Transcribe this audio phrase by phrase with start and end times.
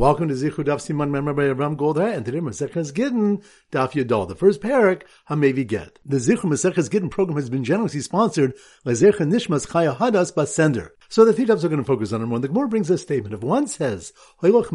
[0.00, 4.26] Welcome to Zichud Daf Siman Member by Avram Goldar, and today Maseches Gittin Daf Yadal,
[4.26, 5.98] the first parak Hamevi Get.
[6.06, 10.92] The Zichud Maseches Gittin program has been generously sponsored by Zecha Nishmas Chaya Hadas Basender.
[11.10, 12.40] So the three dafs are going to focus on one.
[12.40, 13.34] The Gemara brings a statement.
[13.34, 14.72] If one says, bring this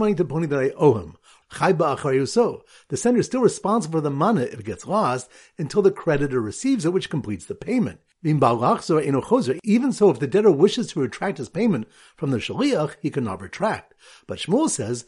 [0.00, 1.16] money to the pony that I owe him.
[1.60, 6.40] The sender is still responsible for the money if it gets lost until the creditor
[6.40, 8.00] receives it, which completes the payment.
[8.26, 11.86] Even so, if the debtor wishes to retract his payment
[12.16, 13.92] from the shaliach, he cannot retract.
[14.26, 15.04] But Shmuel says,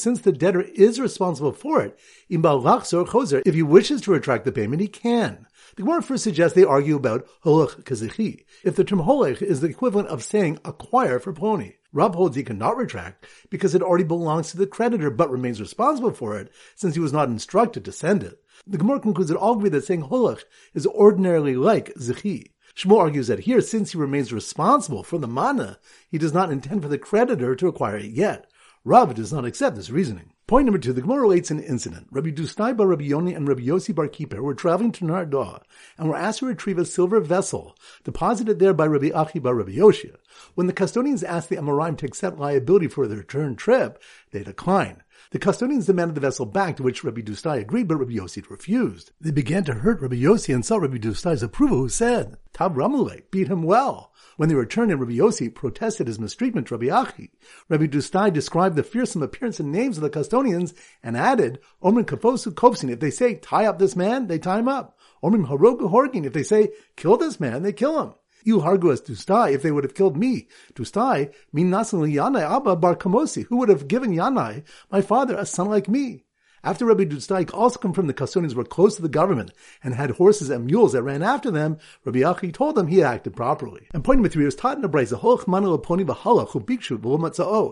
[0.00, 1.98] since the debtor is responsible for it,
[2.30, 5.46] if he wishes to retract the payment, he can.
[5.76, 8.44] The Gemara first suggests they argue about holach kazichi.
[8.64, 11.74] If the term holach is the equivalent of saying acquire for pony.
[11.92, 16.12] Rav holds he cannot retract because it already belongs to the creditor but remains responsible
[16.12, 18.40] for it since he was not instructed to send it.
[18.70, 22.52] The Gemara concludes that all agree that saying holach is ordinarily like zichi.
[22.76, 26.82] Shmuel argues that here, since he remains responsible for the mana, he does not intend
[26.82, 28.48] for the creditor to acquire it yet.
[28.84, 30.34] Rav does not accept this reasoning.
[30.46, 32.06] Point number two, the Gemara relates an incident.
[32.12, 35.62] Rabbi Dustai bar Rabbi Yanai and Rabbi Yossi bar Kippur were traveling to Nardah
[35.98, 39.72] and were asked to retrieve a silver vessel deposited there by Rabbi Achi bar Rabbi
[39.72, 40.14] Yoshia.
[40.54, 45.02] When the custodians asked the Amoraim to accept liability for the return trip, they declined.
[45.30, 49.12] The custodians demanded the vessel back, to which Rabbi Dustai agreed, but Rabbi Yossi refused.
[49.20, 53.22] They began to hurt Rabbi Yossi and saw Rabbi Dustai's approval, who said, Tab Ramule,
[53.30, 54.12] beat him well.
[54.36, 57.30] When they returned and Rabbi Yossi protested his mistreatment to Rabbi Achi,
[57.68, 62.52] Rabbi Dustai described the fearsome appearance and names of the custodians and added, Omrim kafosu
[62.52, 64.98] kofsin, if they say, tie up this man, they tie him up.
[65.22, 68.14] Omrim harogu horgin, if they say, kill this man, they kill him.
[68.44, 70.48] You hargu as Dustai if they would have killed me.
[70.74, 75.46] Dustai, min nasan Yanai Abba bar Kamosi, who would have given Yanai, my father, a
[75.46, 76.24] son like me.
[76.62, 79.50] After Rabbi Dustai also confirmed the custodians were close to the government
[79.82, 83.14] and had horses and mules that ran after them, Rabbi Achi told them he had
[83.14, 83.88] acted properly.
[83.94, 85.18] And point number three was taught in a braisa,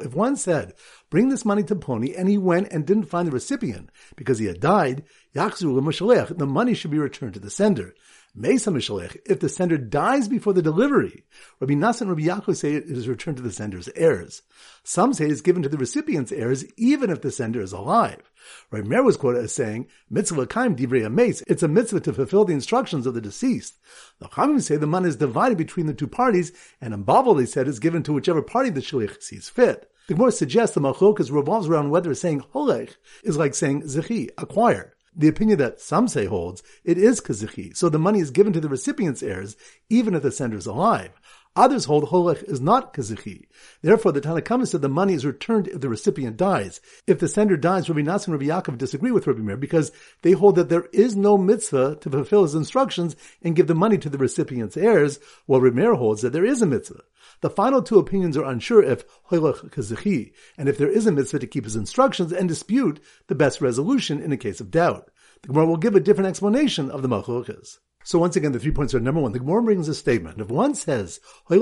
[0.04, 0.72] if one said,
[1.10, 4.46] bring this money to Pony, and he went and didn't find the recipient because he
[4.46, 7.94] had died, the money should be returned to the sender.
[8.40, 11.24] If the sender dies before the delivery,
[11.58, 14.42] Rabbi Nassan and Rabbi Yaakov say it is returned to the sender's heirs.
[14.84, 18.30] Some say it is given to the recipient's heirs even if the sender is alive.
[18.70, 22.44] Rabbi Meir was quoted as saying, Mitzvah kaim divrei ames, it's a mitzvah to fulfill
[22.44, 23.76] the instructions of the deceased.
[24.20, 27.46] The Chamim say the money is divided between the two parties, and in Bavel they
[27.46, 29.90] said is given to whichever party the shliach sees fit.
[30.06, 34.94] The Gemara suggests the machlokas revolves around whether saying holech is like saying zechi, acquire
[35.14, 38.60] the opinion that some say holds, it is kazichi, so the money is given to
[38.60, 39.56] the recipient's heirs,
[39.88, 41.12] even if the sender is alive.
[41.56, 43.46] Others hold holech is not kazichi.
[43.82, 46.80] Therefore, the Tanna Kamma said the money is returned if the recipient dies.
[47.06, 49.90] If the sender dies, Rabbi Nassan and Rabbi Yaakov disagree with Rabbi Meir because
[50.22, 53.98] they hold that there is no mitzvah to fulfill his instructions and give the money
[53.98, 57.02] to the recipient's heirs, while Rabbi Meir holds that there is a mitzvah.
[57.40, 61.40] The final two opinions are unsure if holech kazichi, and if there is a mitzvah
[61.40, 65.10] to keep his instructions and dispute the best resolution in a case of doubt.
[65.42, 67.78] The Gemara will give a different explanation of the machlokas.
[68.04, 69.32] So once again, the three points are number one.
[69.32, 70.40] The Gemara brings a statement.
[70.40, 71.60] If one says, bring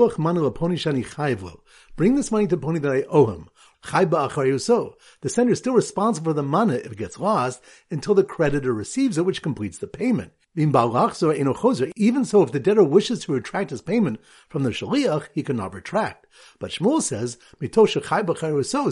[2.15, 3.49] this money to the pony that I owe him.
[3.83, 8.73] The sender is still responsible for the money if it gets lost until the creditor
[8.73, 10.33] receives it, which completes the payment.
[10.59, 15.75] Even so, if the debtor wishes to retract his payment from the shaliach, he cannot
[15.75, 16.25] retract.
[16.57, 17.37] But Shmuel says,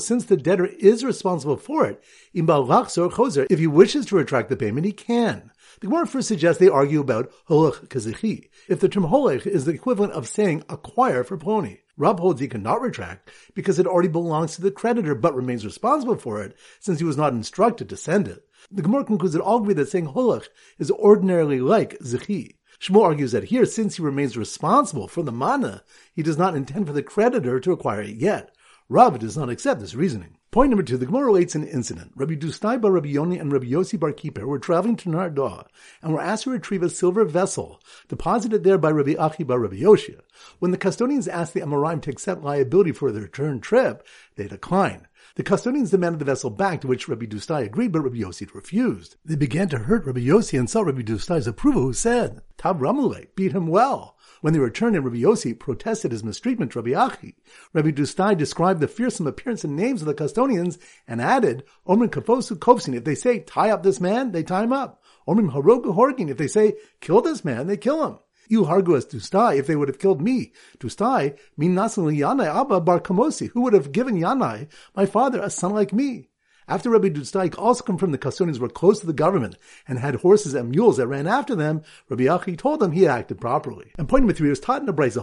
[0.05, 2.03] since the debtor is responsible for it,
[2.35, 5.51] if he wishes to retract the payment, he can.
[5.81, 8.49] The Gemara first suggests they argue about holach kazichi.
[8.69, 11.79] If the term holach is the equivalent of saying acquire for pony.
[11.97, 16.17] Rav holds he cannot retract because it already belongs to the creditor but remains responsible
[16.17, 18.45] for it since he was not instructed to send it.
[18.71, 20.47] The Gemara concludes that all agree that saying holach
[20.79, 22.55] is ordinarily like zichi.
[22.79, 25.83] Shmuel argues that here, since he remains responsible for the mana,
[26.13, 28.54] he does not intend for the creditor to acquire it yet.
[28.87, 30.37] Rav does not accept this reasoning.
[30.51, 32.11] Point number two, the Gemara relates an incident.
[32.15, 35.65] Rabbi Dustai Rabbi Yanai and Rabbi Yossi bar Kippur were traveling to Nardah
[36.03, 39.77] and were asked to retrieve a silver vessel deposited there by Rabbi Achi bar Rabbi
[39.77, 40.21] Yoshia.
[40.59, 45.07] When the custodians asked the Amoraim to accept liability for the return trip, they declined.
[45.35, 49.17] The custodians demanded the vessel back, to which Rabbi Dustai agreed, but Rabbi Yossi refused.
[49.25, 53.27] They began to hurt Rabbi Yossi and saw Rabbi Dustai's approval, who said, Tab Ramule,
[53.35, 54.15] beat him well.
[54.39, 57.35] When they returned and Rabbi Yossi protested his mistreatment to Rabbi Achi,
[57.73, 62.55] Rabbi Dustai described the fearsome appearance and names of the custodians and added, Omrim kafosu
[62.57, 65.03] kofsin, if they say, tie up this man, they tie him up.
[65.27, 68.19] Omrim harogu horgin, if they say, kill this man, they kill him.
[68.47, 70.53] You hargu as Dustai if they would have killed me.
[70.79, 75.49] Dustai, min nasan Yanai Abba bar Kamosi, who would have given Yanai, my father, a
[75.49, 76.29] son like me.
[76.67, 79.55] After Rabbi Dustai also confirmed the custodians were close to the government
[79.87, 83.11] and had horses and mules that ran after them, Rabbi Achi told them he had
[83.11, 83.91] acted properly.
[83.99, 85.21] And point number three was taught in a brayza,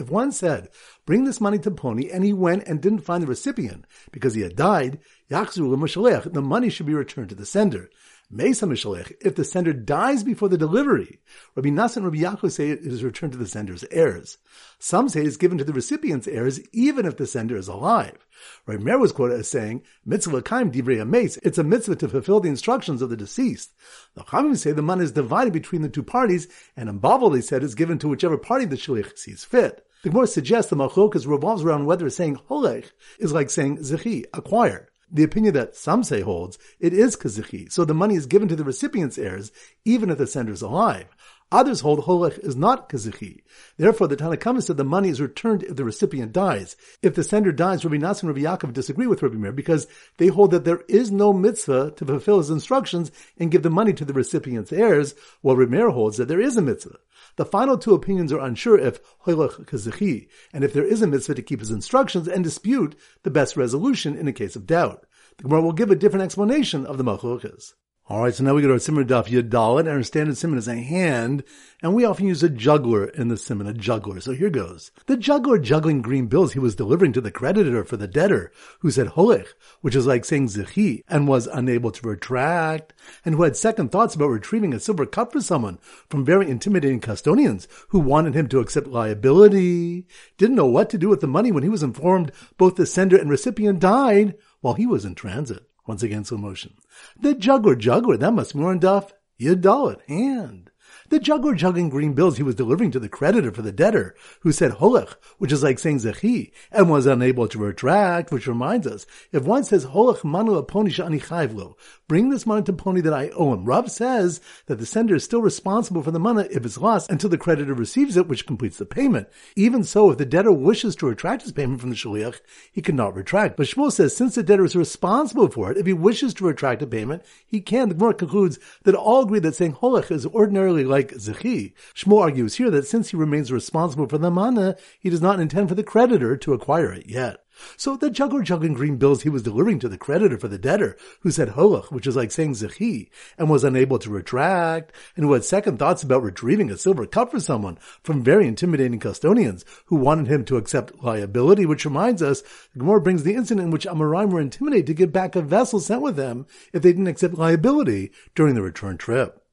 [0.00, 0.68] If one said,
[1.06, 4.42] bring this money to Pony, and he went and didn't find the recipient because he
[4.42, 4.98] had died,
[5.28, 7.90] the money should be returned to the sender.
[8.32, 11.20] Mishalech, if the sender dies before the delivery,
[11.54, 14.38] Rabbi Nassan and Rabbi Yaakov say it is returned to the sender's heirs.
[14.78, 18.26] Some say it is given to the recipient's heirs even if the sender is alive.
[18.66, 22.40] Rabbi Meir was quoted as saying, Mitzvah kaim divrei ames, it's a mitzvah to fulfill
[22.40, 23.72] the instructions of the deceased.
[24.14, 27.40] The Chamim say the money is divided between the two parties, and in Bavel they
[27.40, 29.86] said is given to whichever party the shliach sees fit.
[30.04, 34.90] The Gemara suggests the machlokas revolves around whether saying holech is like saying zechi, acquire
[35.10, 38.56] the opinion that some say holds, it is kazichi, so the money is given to
[38.56, 39.50] the recipient's heirs,
[39.84, 41.06] even if the sender is alive.
[41.54, 43.42] Others hold holech is not kazichi.
[43.76, 46.74] Therefore, the Tanna Kamma said the money is returned if the recipient dies.
[47.00, 49.86] If the sender dies, Rabbi Nassan and Rabbi Yaakov disagree with Rabbi Meir because
[50.16, 53.92] they hold that there is no mitzvah to fulfill his instructions and give the money
[53.92, 56.98] to the recipient's heirs, while Rabbi Meir holds that there is a mitzvah.
[57.36, 61.36] The final two opinions are unsure if holech kazichi, and if there is a mitzvah
[61.36, 65.06] to keep his instructions and dispute the best resolution in a case of doubt.
[65.36, 67.74] The Gemara will give a different explanation of the machlokas.
[68.06, 70.58] All right, so now we go to our simon daf yadalit, and our standard simon
[70.58, 71.42] is a hand,
[71.82, 74.20] and we often use a juggler in the simon, a juggler.
[74.20, 74.90] So here goes.
[75.06, 78.90] The juggler juggling green bills he was delivering to the creditor for the debtor, who
[78.90, 79.46] said holich,
[79.80, 82.92] which is like saying zechi, and was unable to retract,
[83.24, 85.78] and who had second thoughts about retrieving a silver cup for someone
[86.10, 91.08] from very intimidating custodians who wanted him to accept liability, didn't know what to do
[91.08, 94.84] with the money when he was informed both the sender and recipient died while he
[94.84, 95.66] was in transit.
[95.86, 96.74] Once again, slow motion.
[97.18, 99.12] The juggler juggler, that must be more duff.
[99.36, 100.70] You dull it, hand.
[101.10, 104.52] The juggler juggling green bills he was delivering to the creditor for the debtor, who
[104.52, 109.04] said holech, which is like saying zechi, and was unable to retract, which reminds us,
[109.30, 111.74] if one says holech manu aponi shani chayvlo,
[112.08, 113.64] bring this money to pony that I owe him.
[113.64, 117.30] Rav says that the sender is still responsible for the money if it's lost until
[117.30, 119.28] the creditor receives it, which completes the payment.
[119.56, 122.40] Even so, if the debtor wishes to retract his payment from the shaliach,
[122.72, 123.56] he cannot retract.
[123.56, 126.82] But Shmuel says since the debtor is responsible for it, if he wishes to retract
[126.82, 127.88] a payment, he can.
[127.88, 131.74] The Gemara concludes that all agree that saying holech is ordinarily like zechi.
[131.94, 135.68] Shmuel argues here that since he remains responsible for the mana, he does not intend
[135.68, 137.43] for the creditor to acquire it yet.
[137.76, 140.96] So the juggler juggling green bills he was delivering to the creditor for the debtor,
[141.20, 143.08] who said holach, which is like saying zechi,
[143.38, 147.30] and was unable to retract, and who had second thoughts about retrieving a silver cup
[147.30, 152.42] for someone from very intimidating custodians who wanted him to accept liability, which reminds us,
[152.76, 156.02] Gemara brings the incident in which Amoraim were intimidated to give back a vessel sent
[156.02, 159.43] with them if they didn't accept liability during the return trip.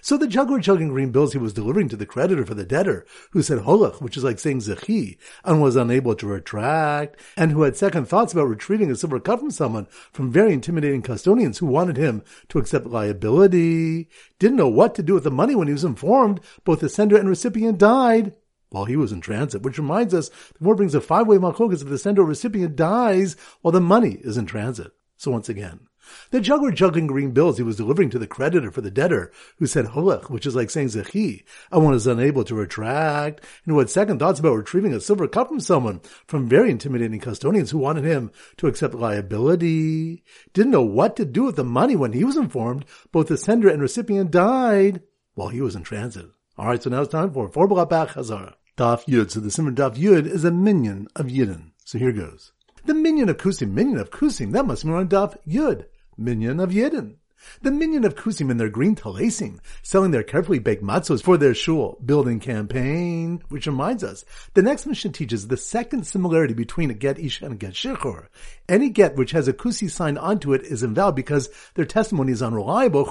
[0.00, 3.06] So the juggler juggling green bills he was delivering to the creditor for the debtor,
[3.32, 7.62] who said holach, which is like saying zechi, and was unable to retract, and who
[7.62, 11.66] had second thoughts about retrieving a silver cup from someone from very intimidating custodians who
[11.66, 14.08] wanted him to accept liability,
[14.38, 17.16] didn't know what to do with the money when he was informed both the sender
[17.16, 18.34] and recipient died
[18.70, 21.88] while he was in transit, which reminds us the more brings a five-way machlokas if
[21.88, 24.92] the sender or recipient dies while the money is in transit.
[25.16, 25.87] So once again,
[26.30, 29.66] the juggler juggling green bills he was delivering to the creditor for the debtor, who
[29.66, 33.78] said holech, which is like saying zechi, and one is unable to retract, and who
[33.78, 37.78] had second thoughts about retrieving a silver cup from someone from very intimidating custodians who
[37.78, 40.22] wanted him to accept liability,
[40.52, 43.68] didn't know what to do with the money when he was informed both the sender
[43.68, 45.02] and recipient died
[45.34, 46.26] while he was in transit.
[46.58, 48.54] Alright, so now it's time for four Bach Hazara.
[48.76, 49.30] Daf Yud.
[49.30, 51.72] So the Simon Daf Yud is a minion of Yidden.
[51.84, 52.52] So here goes.
[52.84, 55.86] The minion of Kusim, minion of Kusim, that must be on Daf Yud
[56.18, 57.16] minyan of Yidden.
[57.62, 61.54] The minion of Kusim and their green talasim, selling their carefully baked matzos for their
[61.54, 66.94] shul building campaign, which reminds us, the next Mishnah teaches the second similarity between a
[66.94, 68.26] get isha and a get shichur.
[68.68, 72.42] Any get which has a kusi sign onto it is invalid because their testimony is
[72.42, 73.04] unreliable,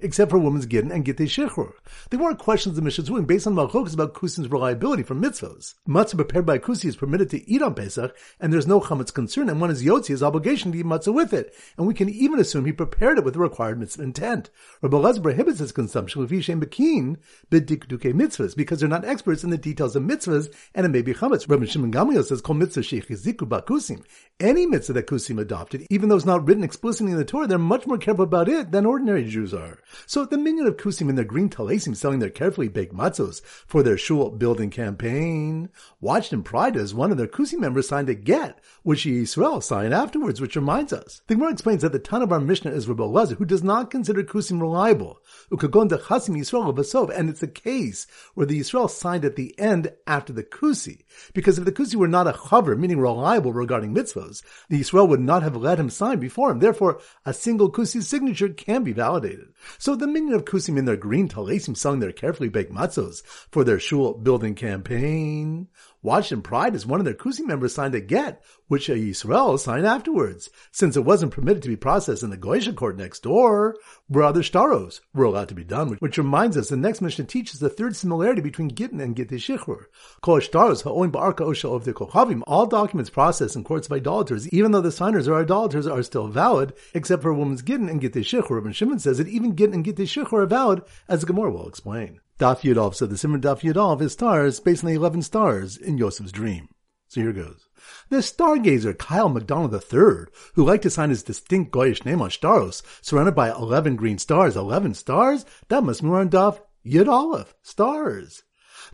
[0.00, 1.72] except for women's get and get shichur.
[2.10, 5.74] There weren't questions the Mishnah doing based on machlokas about kusim's reliability for mitzvahs.
[5.88, 9.48] Matzah prepared by kusi is permitted to eat on Pesach, and there's no chametz concern,
[9.48, 12.38] and one is yotzi his obligation to eat matzah with it, and we can even
[12.38, 14.50] assume he prepared it with the required mitzvah intent.
[14.80, 17.18] Rabbi Lez prohibits its consumption with Yishem Bekin,
[17.50, 21.14] b'dikduke mitzvahs, because they're not experts in the details of mitzvahs, and it may be
[21.14, 21.48] chametz.
[21.48, 24.04] Rabbi Shimon Gamliel says, kol mitzvah shechiziku bakusim.
[24.40, 27.58] Any mitzvah that kusim adopted, even though it's not written explicitly in the Torah, they're
[27.58, 29.78] much more careful about it than ordinary Jews are.
[30.06, 33.82] So the minyan of kusim in their green talasim selling their carefully baked matzos for
[33.82, 38.14] their shul building campaign, watched in pride as one of their kusim members signed a
[38.14, 41.22] get, which Yisrael signed afterwards, which reminds us.
[41.26, 43.90] The Gemara explains that the ton of our Mishnah is Rabbi Lezer, who does not
[43.90, 45.20] consider Kusim reliable.
[45.50, 49.92] Ukagonda Chasim Yisrael Basov, And it's a case where the Yisrael signed at the end
[50.06, 51.02] after the Kusi.
[51.32, 55.20] Because if the Kusi were not a chaver, meaning reliable regarding mitzvahs, the Yisrael would
[55.20, 56.58] not have let him sign before him.
[56.58, 59.48] Therefore, a single Kusi signature can be validated.
[59.78, 63.64] So the meaning of Kusim in their green talesim selling their carefully baked matzos for
[63.64, 65.68] their shul building campaign,
[66.02, 69.86] Washington Pride as one of their Kusi members signed a get, which a Yisrael signed
[69.86, 73.76] afterwards, since it wasn't permitted to be processed in the Goyish court next door,
[74.08, 77.60] where other staros were allowed to be done, which reminds us the next Mishnah teaches
[77.60, 79.84] the third similarity between Gittin and Gitte Shichur.
[80.22, 84.48] Kol staros ha'oin ba'arka osha of the kochavim, all documents processed in courts of idolaters,
[84.48, 88.00] even though the signers are idolaters, are still valid, except for a woman's Gittin and
[88.00, 88.56] Gitte Shichur.
[88.56, 91.68] Rabbi Shimon says that even Gittin and Gitte Shichur are valid, as the Gemara will
[91.68, 92.20] explain.
[92.42, 95.96] Daf Yudov, so the Simon Daf Yudov is stars based on the 11 stars in
[95.96, 96.68] Yosef's dream.
[97.06, 97.68] So here goes.
[98.08, 102.82] The stargazer Kyle McDonald III, who liked to sign his distinct Goyish name on Staros,
[103.00, 105.46] surrounded by 11 green stars, 11 stars?
[105.68, 108.42] That must be on Daf Yud stars.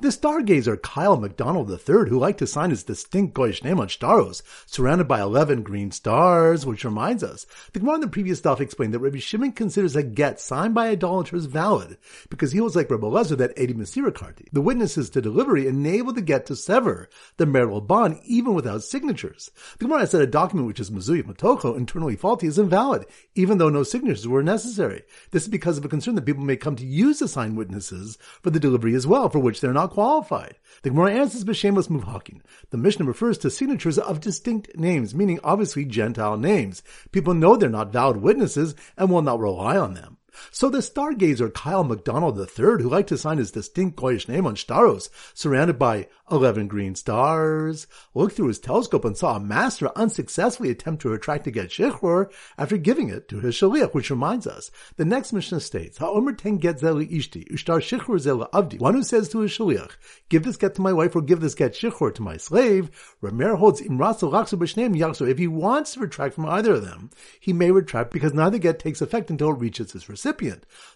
[0.00, 4.42] The stargazer Kyle McDonald III, who liked to sign his distinct Goyish name on Staros,
[4.64, 8.94] surrounded by 11 green stars, which reminds us, the Gemara in the previous stuff explained
[8.94, 11.98] that Rabbi Shimon considers a get signed by idolaters valid,
[12.30, 14.46] because he was like Rabbi Lezer that Edi Karti.
[14.52, 19.50] The witnesses to delivery enable the get to sever the marital bond even without signatures.
[19.78, 23.68] The Gemara said a document which is Mizui Matocho, internally faulty, is invalid, even though
[23.68, 25.02] no signatures were necessary.
[25.32, 28.16] This is because of a concern that people may come to use the signed witnesses
[28.42, 30.58] for the delivery as well, for which they're not qualified.
[30.82, 32.40] The Gemara answers b'shemus muvhakin.
[32.70, 36.82] The Mishnah refers to signatures of distinct names, meaning obviously Gentile names.
[37.10, 40.17] People know they're not valid witnesses and will not rely on them.
[40.50, 44.54] So the stargazer Kyle McDonald III, who liked to sign his distinct Goyish name on
[44.54, 50.70] Staros, surrounded by 11 green stars, looked through his telescope and saw a master unsuccessfully
[50.70, 54.70] attempt to retract to get Shechur after giving it to his Shaliach, which reminds us,
[54.96, 58.78] the next Mishnah states, Ha'omer ten get zeli ishti, ushtar Shechur zela avdi.
[58.78, 59.92] One who says to his Shaliach,
[60.28, 62.90] give this get to my wife or give this get Shechur to my slave,
[63.22, 65.28] Ramer holds imraso laksu b'shneim yakso.
[65.28, 68.78] If he wants to retract from either of them, he may retract because neither get
[68.78, 70.27] takes effect until it reaches its recipient.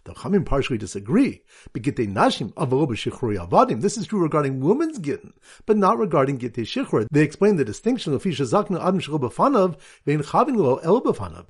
[0.04, 1.42] The Chamim partially disagree.
[1.74, 5.32] nashim This is true regarding women's gittin,
[5.66, 7.06] but not regarding Gitte Shichur.
[7.10, 11.00] They explain the distinction of Fisha Zakna Adam Bafanav Vein Chavin Lo El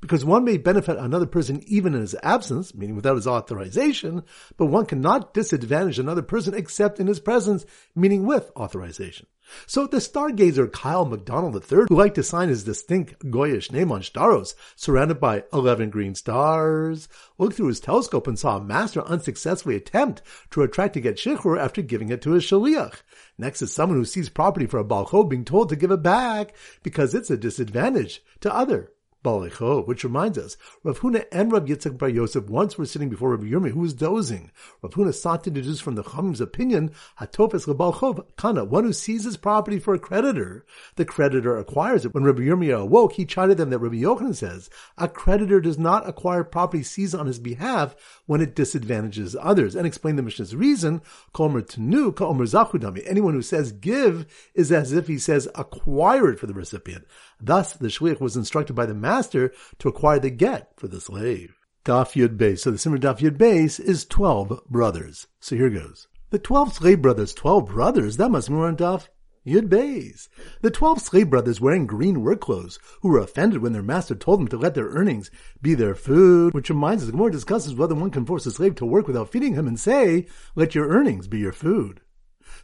[0.01, 4.23] because one may benefit another person even in his absence, meaning without his authorization,
[4.57, 9.27] but one cannot disadvantage another person except in his presence, meaning with authorization.
[9.67, 14.03] So the stargazer Kyle McDonald III, who liked to sign his distinct Goyish name on
[14.03, 17.09] Staros, surrounded by 11 green stars,
[17.39, 21.59] looked through his telescope and saw a master unsuccessfully attempt to attract to get Shichur
[21.59, 23.03] after giving it to his Shaliach.
[23.39, 26.55] Next is someone who sees property for a Balcho being told to give it back
[26.83, 31.97] because it's a disadvantage to other Balicho, which reminds us, Rav Huna and Rav Yitzchak
[31.99, 34.51] Bar Yosef once were sitting before Rav Yirmi, who was dozing.
[34.83, 39.37] Rav Huna sought to deduce from the Chamim's opinion, Hatofes Balchov Kana, one who seizes
[39.37, 40.65] property for a creditor,
[40.97, 42.15] the creditor acquires it.
[42.15, 46.09] When Rabbi Yirmiyah awoke, he chided them that Rabbi Yochanan says, a creditor does not
[46.09, 47.95] acquire property seized on his behalf
[48.27, 51.01] when it disadvantages others, and explained the Mishnah's reason,
[51.35, 53.03] Komer Tenu, Komer Zachudami.
[53.07, 57.07] Anyone who says give is as if he says acquire it for the recipient.
[57.41, 61.55] Thus, the shliach was instructed by the master to acquire the get for the slave.
[61.85, 62.61] Daf Yud Beis.
[62.61, 65.27] So the Simmer Daf Yud Beis is 12 brothers.
[65.41, 66.07] So here goes.
[66.31, 69.09] The 12 slave brothers, 12 brothers, that must be on Daf
[69.45, 70.29] Yud Beis.
[70.61, 74.39] The 12 slave brothers wearing green work clothes who were offended when their master told
[74.39, 77.97] them to let their earnings be their food, which reminds us, the more discusses whether
[77.97, 81.27] one can force a slave to work without feeding him and say, let your earnings
[81.27, 82.01] be your food.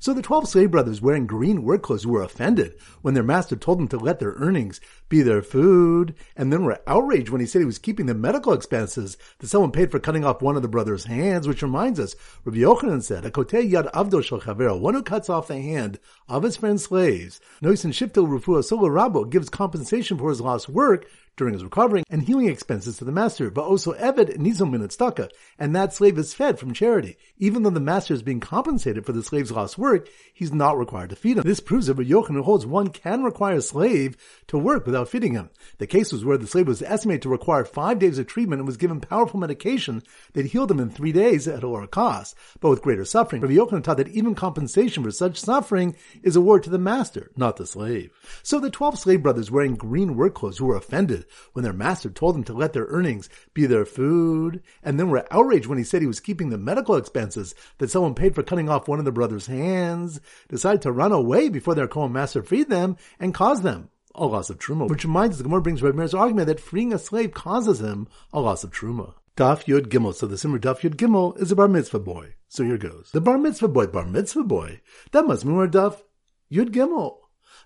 [0.00, 3.78] So the twelve slave brothers wearing green work clothes were offended when their master told
[3.78, 7.60] them to let their earnings be their food, and then were outraged when he said
[7.60, 10.68] he was keeping the medical expenses that someone paid for cutting off one of the
[10.68, 12.14] brothers' hands, which reminds us,
[12.44, 16.56] Rabbi Yochanan said, Akotei yad avdo shel one who cuts off the hand of his
[16.56, 21.06] friend's slaves, noisin shiftel rufua solo rabo, gives compensation for his lost work,
[21.38, 25.94] during his recovering and healing expenses to the master, but also Eved Minatztaka, and that
[25.94, 27.16] slave is fed from charity.
[27.38, 31.10] Even though the master is being compensated for the slave's lost work, he's not required
[31.10, 31.44] to feed him.
[31.44, 34.16] This proves that Yochanan holds one can require a slave
[34.48, 35.50] to work without feeding him.
[35.78, 38.66] The case was where the slave was estimated to require five days of treatment and
[38.66, 40.02] was given powerful medication
[40.32, 43.40] that healed him in three days at a lower cost, but with greater suffering.
[43.40, 47.56] Rabbi Yochanan taught that even compensation for such suffering is awarded to the master, not
[47.56, 48.10] the slave.
[48.42, 52.10] So the twelve slave brothers wearing green work clothes who were offended when their master
[52.10, 55.84] told them to let their earnings be their food, and then were outraged when he
[55.84, 59.04] said he was keeping the medical expenses that someone paid for cutting off one of
[59.04, 63.62] the brothers' hands, decided to run away before their co master freed them and caused
[63.62, 66.92] them a loss of truma, which reminds the Gemara brings Rebbe Meir's argument that freeing
[66.92, 69.14] a slave causes him a loss of truma.
[69.36, 70.14] Daf Yud Gimel.
[70.14, 72.34] So the Simmer Daf Yud Gimel is a bar mitzvah boy.
[72.48, 73.10] So here goes.
[73.12, 74.80] The bar mitzvah boy, bar mitzvah boy.
[75.12, 76.02] That must mean we're Daf
[76.50, 77.18] Yud Gimel.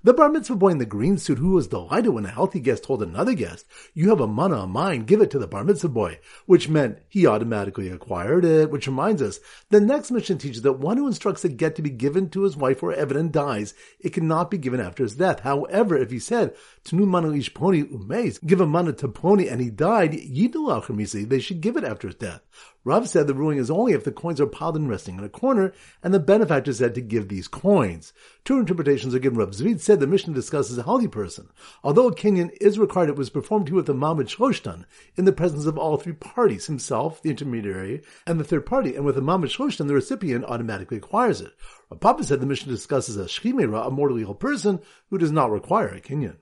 [0.05, 2.83] The bar mitzvah boy in the green suit who was delighted when a healthy guest
[2.83, 5.91] told another guest, you have a mana of mine, give it to the bar mitzvah
[5.91, 9.39] boy, which meant he automatically acquired it, which reminds us,
[9.71, 12.57] the next Mishnah teaches that one who instructs a get to be given to his
[12.57, 15.39] wife or and dies, it cannot be given after his death.
[15.39, 19.61] However, if he said, Tnu mana ish poni umeis, give a mana to pony and
[19.61, 22.43] he died, yidul they should give it after his death.
[22.85, 25.29] Rav said the ruling is only if the coins are piled and resting in a
[25.29, 25.73] corner,
[26.03, 28.13] and the benefactor said to give these coins.
[28.45, 29.39] Two interpretations are given.
[29.39, 31.49] Rav Zvid said the Mishnah discusses a healthy person.
[31.85, 34.85] Although a kinyan is required, it was performed here with the Mamad Shloshtan,
[35.15, 39.05] in the presence of all three parties, himself, the intermediary, and the third party, and
[39.05, 41.53] with the Mamad Shloshtan, the recipient automatically acquires it.
[41.91, 45.53] Rav Papa said the Mishnah discusses a Shchimera, a mortally ill person, who does not
[45.53, 46.39] require a kinyan.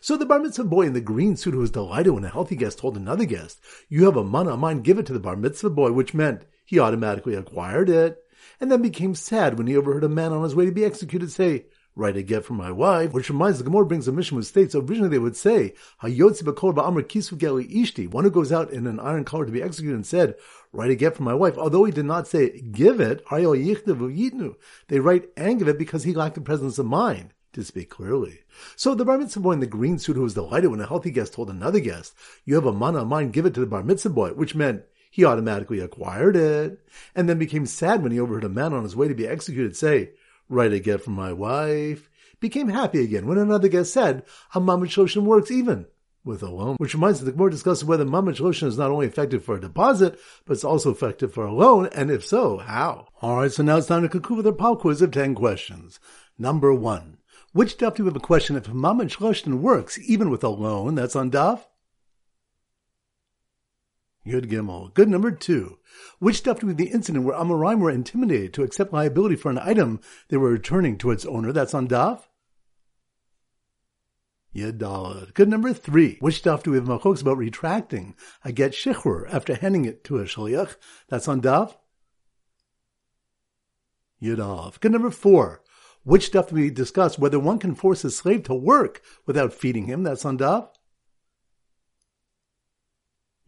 [0.00, 2.56] So the bar mitzvah boy in the green suit who was delighted when a healthy
[2.56, 5.36] guest told another guest, you have a mana of mine, give it to the bar
[5.36, 8.22] mitzvah boy, which meant he automatically acquired it,
[8.60, 11.30] and then became sad when he overheard a man on his way to be executed
[11.30, 14.46] say, write a get for my wife, which reminds the Gemara brings a Mishnah which
[14.46, 19.52] states originally they would say, ishti, one who goes out in an iron collar to
[19.52, 20.34] be executed and said,
[20.72, 21.56] write a get for my wife.
[21.56, 23.24] Although he did not say give it,
[24.88, 28.40] they write and give it because he lacked the presence of mind to speak clearly.
[28.76, 31.10] So the bar mitzvah boy in the green suit who was delighted when a healthy
[31.10, 33.82] guest told another guest, you have a mana of mine, give it to the bar
[33.82, 36.78] mitzvah boy, which meant he automatically acquired it,
[37.14, 39.76] and then became sad when he overheard a man on his way to be executed
[39.76, 40.10] say,
[40.48, 44.22] write a get from my wife, became happy again when another guest said,
[44.54, 45.86] a Mamad Shloshim works even
[46.22, 49.06] with a loan, which reminds us the Gemara discusses whether Mamad Shloshim is not only
[49.06, 53.08] effective for a deposit, but it's also effective for a loan, and if so, how?
[53.22, 55.98] Alright, so now it's time to conclude with our pop quiz of 10 questions.
[56.38, 57.15] Number one.
[57.56, 60.94] Which daf do we have a question if Mamad Shloshtin works even with a loan?
[60.94, 61.62] That's on daf.
[64.28, 64.92] Good Gimel.
[64.92, 65.78] Good number two.
[66.18, 69.50] Which daf do we have the incident where Amoraim were intimidated to accept liability for
[69.50, 71.50] an item they were returning to its owner?
[71.50, 72.24] That's on daf.
[74.54, 75.32] Yadalad.
[75.32, 76.18] Good number three.
[76.20, 80.18] Which daf do we have machokes about retracting a get shichur after handing it to
[80.18, 80.76] a shaliach?
[81.08, 81.74] That's on daf.
[84.22, 84.78] Yudalv.
[84.80, 85.62] Good number four.
[86.06, 87.18] Which stuff we discuss?
[87.18, 90.04] Whether one can force a slave to work without feeding him.
[90.04, 90.68] That's on Daf.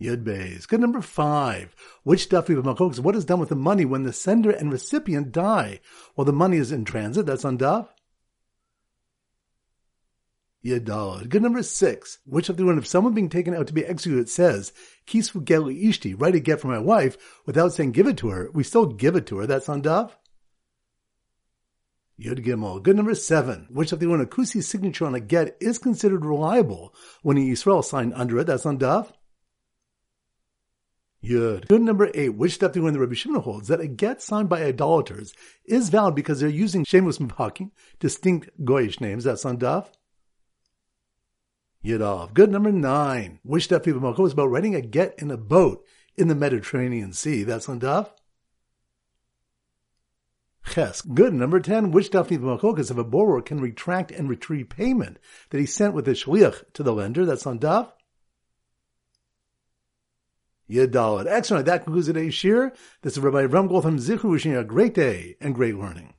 [0.03, 0.67] Yud Beis.
[0.67, 1.77] Good number five.
[2.03, 5.31] Which stuff we have What is done with the money when the sender and recipient
[5.31, 5.79] die
[6.17, 7.27] while the money is in transit?
[7.27, 7.87] That's on Daf.
[10.65, 11.29] Yadalad.
[11.29, 12.19] Good number six.
[12.27, 14.73] Which of the one, if someone being taken out to be executed says,
[15.07, 17.17] Kisfu geli ishti, write a get for my wife,
[17.47, 19.47] without saying give it to her, we still give it to her.
[19.47, 20.11] That's on Daf.
[22.21, 22.83] Yud Gimel.
[22.83, 23.67] Good number seven.
[23.71, 27.85] Which of the one Akusi's signature on a get is considered reliable when a Yisrael
[27.85, 28.49] signed under it?
[28.49, 29.13] That's on Daf.
[31.25, 31.69] Yud.
[31.69, 32.31] Good number eight.
[32.31, 35.33] Which step do when the Rabbi Shimon holds that a get signed by idolaters
[35.65, 39.25] is valid because they're using shameless miphakim, distinct goyish names.
[39.25, 39.87] That's on Daf.
[41.85, 42.35] Yudov.
[42.35, 43.39] Good number nine.
[43.45, 45.85] Which step people is about writing a get in a boat
[46.17, 47.45] in the Mediterranean Sea.
[47.45, 48.11] That's on Daf.
[50.75, 51.35] Good.
[51.35, 51.91] Number 10.
[51.91, 55.19] Which Dafni Machokas if a borrower can retract and retrieve payment
[55.51, 57.25] that he sent with a shliach to the lender?
[57.25, 57.93] That's on Daf.
[60.71, 61.27] Yadalit.
[61.27, 61.67] Excellent.
[61.67, 62.75] That concludes today's shiur.
[63.03, 66.15] This is Rabbi Ram Gotham Zichru wishing you a great day and great learning.